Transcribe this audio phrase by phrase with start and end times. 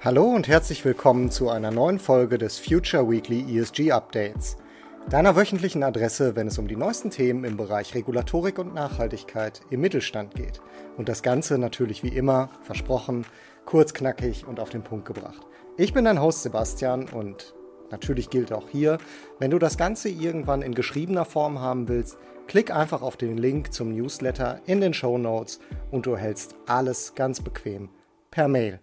[0.00, 4.56] Hallo und herzlich willkommen zu einer neuen Folge des Future Weekly ESG Updates,
[5.10, 9.80] deiner wöchentlichen Adresse, wenn es um die neuesten Themen im Bereich Regulatorik und Nachhaltigkeit im
[9.80, 10.60] Mittelstand geht.
[10.96, 13.26] Und das Ganze natürlich wie immer, versprochen,
[13.64, 15.44] kurz, knackig und auf den Punkt gebracht.
[15.76, 17.56] Ich bin dein Host Sebastian und
[17.90, 18.98] natürlich gilt auch hier,
[19.40, 23.72] wenn du das Ganze irgendwann in geschriebener Form haben willst, klick einfach auf den Link
[23.72, 25.58] zum Newsletter in den Show Notes
[25.90, 27.88] und du erhältst alles ganz bequem
[28.30, 28.78] per Mail.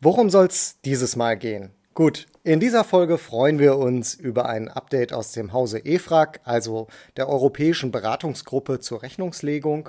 [0.00, 1.70] Worum soll es dieses Mal gehen?
[1.94, 6.88] Gut, in dieser Folge freuen wir uns über ein Update aus dem Hause EFRAG, also
[7.16, 9.88] der Europäischen Beratungsgruppe zur Rechnungslegung.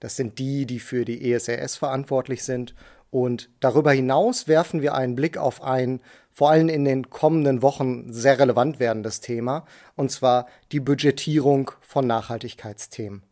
[0.00, 2.74] Das sind die, die für die ESRS verantwortlich sind.
[3.10, 6.00] Und darüber hinaus werfen wir einen Blick auf ein
[6.32, 12.08] vor allem in den kommenden Wochen sehr relevant werdendes Thema, und zwar die Budgetierung von
[12.08, 13.22] Nachhaltigkeitsthemen.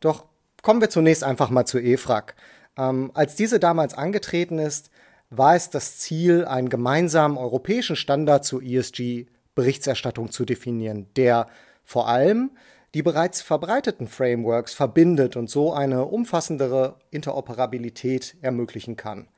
[0.00, 0.26] Doch
[0.60, 2.34] kommen wir zunächst einfach mal zu EFRAG.
[2.76, 4.90] Ähm, als diese damals angetreten ist,
[5.34, 11.48] war es das Ziel, einen gemeinsamen europäischen Standard zur ESG-Berichterstattung zu definieren, der
[11.84, 12.50] vor allem
[12.94, 19.28] die bereits verbreiteten Frameworks verbindet und so eine umfassendere Interoperabilität ermöglichen kann.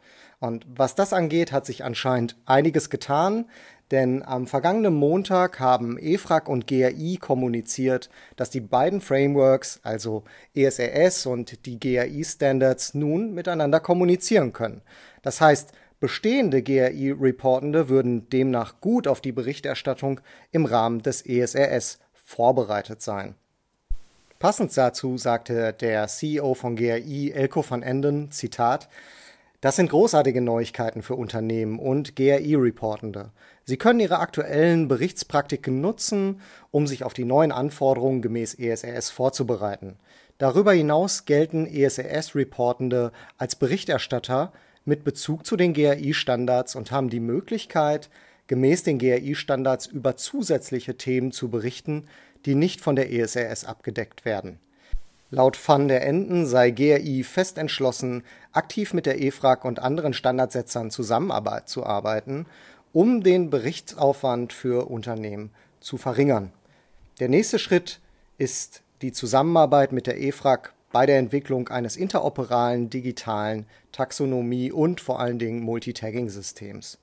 [0.41, 3.47] Und was das angeht, hat sich anscheinend einiges getan,
[3.91, 11.27] denn am vergangenen Montag haben EFRAG und GRI kommuniziert, dass die beiden Frameworks, also ESRS
[11.27, 14.83] und die GRI-Standards, nun miteinander kommunizieren können.
[15.23, 20.21] Das heißt, Bestehende GRI-Reportende würden demnach gut auf die Berichterstattung
[20.53, 23.35] im Rahmen des ESRS vorbereitet sein.
[24.39, 28.89] Passend dazu sagte der CEO von GRI, Elko van Enden, Zitat,
[29.63, 33.31] das sind großartige Neuigkeiten für Unternehmen und GRI-Reportende.
[33.65, 39.97] Sie können ihre aktuellen Berichtspraktiken nutzen, um sich auf die neuen Anforderungen gemäß ESRS vorzubereiten.
[40.37, 44.53] Darüber hinaus gelten ESRS-Reportende als Berichterstatter
[44.85, 48.11] mit Bezug zu den GRI-Standards und haben die Möglichkeit,
[48.47, 52.07] gemäß den GRI-Standards über zusätzliche Themen zu berichten,
[52.45, 54.59] die nicht von der ESRS abgedeckt werden.
[55.31, 58.23] Laut Van der Enden sei GRI fest entschlossen,
[58.53, 62.47] aktiv mit der EFRAG und anderen Standardsetzern zusammenzuarbeiten,
[62.93, 65.51] um den Berichtsaufwand für Unternehmen
[65.81, 66.53] zu verringern.
[67.19, 68.01] Der nächste Schritt
[68.39, 75.19] ist die Zusammenarbeit mit der EFRAG bei der Entwicklung eines interoperalen digitalen Taxonomie und vor
[75.19, 76.99] allen Dingen Multitagging-Systems.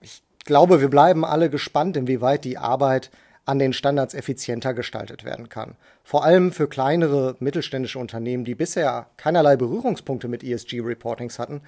[0.00, 3.12] Ich glaube, wir bleiben alle gespannt, inwieweit die Arbeit
[3.44, 5.76] an den Standards effizienter gestaltet werden kann.
[6.02, 11.60] Vor allem für kleinere mittelständische Unternehmen, die bisher keinerlei Berührungspunkte mit ESG-Reportings hatten,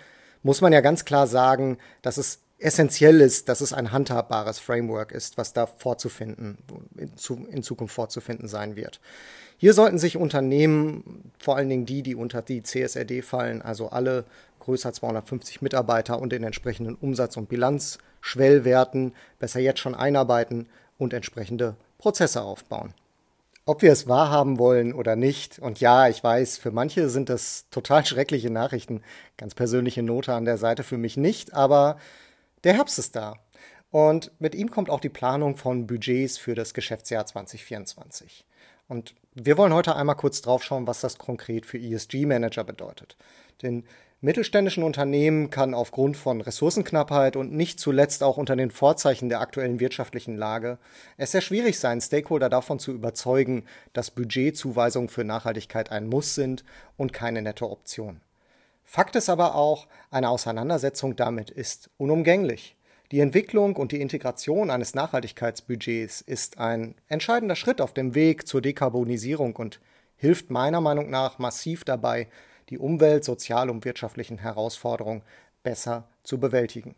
[0.42, 5.12] muss man ja ganz klar sagen, dass es essentiell ist, dass es ein handhabbares Framework
[5.12, 6.58] ist, was da vorzufinden,
[6.96, 9.00] in, Zukunft vorzufinden sein wird.
[9.58, 14.24] Hier sollten sich Unternehmen, vor allen Dingen die, die unter die CSRD fallen, also alle
[14.60, 21.76] größer 250 Mitarbeiter und den entsprechenden Umsatz- und Bilanzschwellwerten, besser jetzt schon einarbeiten und entsprechende
[21.98, 22.92] Prozesse aufbauen.
[23.64, 27.66] Ob wir es wahrhaben wollen oder nicht, und ja, ich weiß, für manche sind das
[27.70, 29.02] total schreckliche Nachrichten,
[29.36, 31.98] ganz persönliche Note an der Seite für mich nicht, aber
[32.62, 33.34] der Herbst ist da.
[33.90, 38.44] Und mit ihm kommt auch die Planung von Budgets für das Geschäftsjahr 2024.
[38.88, 43.16] Und wir wollen heute einmal kurz drauf schauen, was das konkret für ESG-Manager bedeutet.
[43.62, 43.84] Den
[44.20, 49.78] mittelständischen Unternehmen kann aufgrund von Ressourcenknappheit und nicht zuletzt auch unter den Vorzeichen der aktuellen
[49.78, 50.78] wirtschaftlichen Lage
[51.16, 56.64] es sehr schwierig sein, Stakeholder davon zu überzeugen, dass Budgetzuweisungen für Nachhaltigkeit ein Muss sind
[56.96, 58.20] und keine nette Option.
[58.84, 62.76] Fakt ist aber auch, eine Auseinandersetzung damit ist unumgänglich.
[63.12, 68.60] Die Entwicklung und die Integration eines Nachhaltigkeitsbudgets ist ein entscheidender Schritt auf dem Weg zur
[68.60, 69.80] Dekarbonisierung und
[70.16, 72.26] hilft meiner Meinung nach massiv dabei,
[72.68, 75.22] die Umwelt-, sozial- und wirtschaftlichen Herausforderungen
[75.62, 76.96] besser zu bewältigen.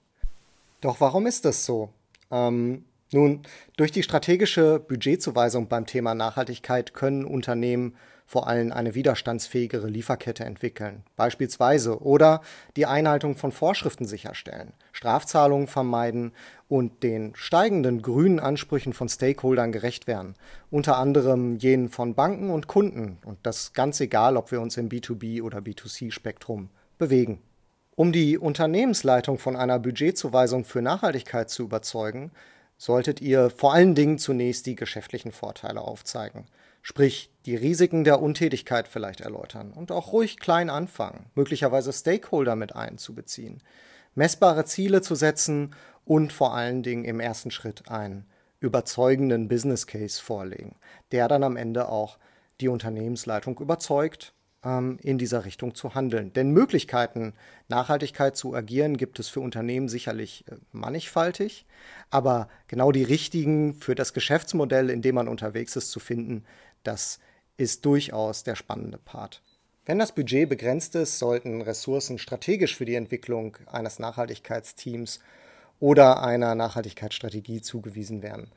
[0.81, 1.91] Doch warum ist das so?
[2.31, 3.43] Ähm, nun,
[3.77, 7.97] durch die strategische Budgetzuweisung beim Thema Nachhaltigkeit können Unternehmen
[8.29, 12.43] vor allem eine widerstandsfähigere Lieferkette entwickeln, beispielsweise, oder
[12.77, 16.33] die Einhaltung von Vorschriften sicherstellen, Strafzahlungen vermeiden
[16.69, 20.35] und den steigenden grünen Ansprüchen von Stakeholdern gerecht werden,
[20.71, 24.91] unter anderem jenen von Banken und Kunden, und das ganz egal, ob wir uns im
[24.91, 26.69] B2B oder B2C-Spektrum
[26.99, 27.41] bewegen.
[27.97, 32.31] Um die Unternehmensleitung von einer Budgetzuweisung für Nachhaltigkeit zu überzeugen,
[32.77, 36.45] solltet ihr vor allen Dingen zunächst die geschäftlichen Vorteile aufzeigen.
[36.83, 42.75] Sprich, die Risiken der Untätigkeit vielleicht erläutern und auch ruhig klein anfangen, möglicherweise Stakeholder mit
[42.75, 43.63] einzubeziehen,
[44.15, 48.27] messbare Ziele zu setzen und vor allen Dingen im ersten Schritt einen
[48.61, 50.77] überzeugenden Business Case vorlegen,
[51.13, 52.19] der dann am Ende auch
[52.61, 54.33] die Unternehmensleitung überzeugt
[54.65, 56.33] ähm, in dieser Richtung zu handeln.
[56.33, 57.35] Denn Möglichkeiten,
[57.69, 61.67] Nachhaltigkeit zu agieren, gibt es für Unternehmen sicherlich äh, mannigfaltig,
[62.11, 66.45] aber genau die richtigen für das Geschäftsmodell, in dem man unterwegs ist, zu finden,
[66.83, 67.19] das
[67.57, 69.43] ist durchaus der spannende Part.
[69.85, 75.21] Wenn das Budget begrenzt ist, sollten Ressourcen strategisch für die Entwicklung eines Nachhaltigkeitsteams
[75.81, 78.51] oder einer Nachhaltigkeitsstrategie zugewiesen werden.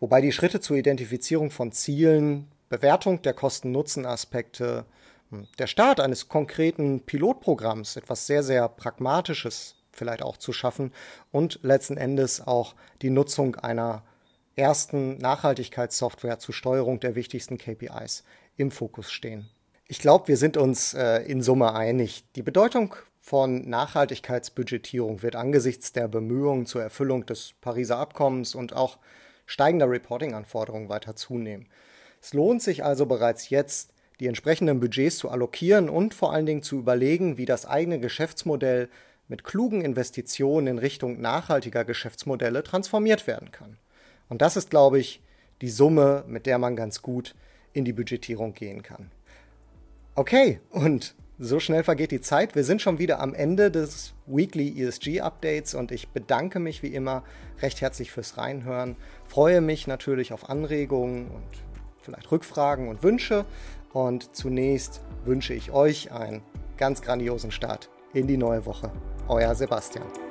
[0.00, 4.84] Wobei die Schritte zur Identifizierung von Zielen, Bewertung der Kosten-Nutzen-Aspekte,
[5.30, 10.92] hm, der Start eines konkreten Pilotprogramms, etwas sehr, sehr Pragmatisches vielleicht auch zu schaffen
[11.32, 14.02] und letzten Endes auch die Nutzung einer
[14.58, 18.24] ersten Nachhaltigkeitssoftware zur Steuerung der wichtigsten KPIs
[18.56, 19.48] im Fokus stehen.
[19.86, 22.24] Ich glaube, wir sind uns äh, in Summe einig.
[22.36, 28.98] Die Bedeutung von Nachhaltigkeitsbudgetierung wird angesichts der Bemühungen zur Erfüllung des Pariser Abkommens und auch
[29.46, 31.68] steigender Reporting-Anforderungen weiter zunehmen.
[32.20, 36.62] Es lohnt sich also bereits jetzt, die entsprechenden Budgets zu allokieren und vor allen Dingen
[36.62, 38.88] zu überlegen, wie das eigene Geschäftsmodell
[39.28, 43.78] mit klugen Investitionen in Richtung nachhaltiger Geschäftsmodelle transformiert werden kann.
[44.28, 45.22] Und das ist, glaube ich,
[45.60, 47.34] die Summe, mit der man ganz gut
[47.72, 49.10] in die Budgetierung gehen kann.
[50.14, 52.56] Okay, und so schnell vergeht die Zeit.
[52.56, 56.88] Wir sind schon wieder am Ende des Weekly ESG Updates und ich bedanke mich wie
[56.88, 57.22] immer
[57.62, 58.96] recht herzlich fürs Reinhören.
[59.24, 61.46] Freue mich natürlich auf Anregungen und
[62.02, 63.44] vielleicht Rückfragen und Wünsche.
[63.92, 66.42] Und zunächst wünsche ich euch einen
[66.76, 68.90] ganz grandiosen Start in die neue Woche.
[69.28, 70.27] Euer Sebastian.